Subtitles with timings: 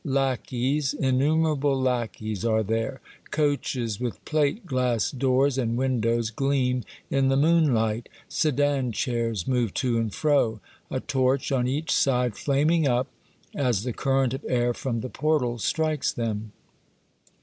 [0.03, 6.31] Lackeys, innumerable lackeys are there, coaches 254 Monday Tales, with plate glass doors and windows
[6.31, 10.59] gleam in the moonlight, sedan chairs move to and fro,
[10.89, 13.09] a torch on each side flaming up
[13.53, 16.51] as the current of air from the portal strikes them.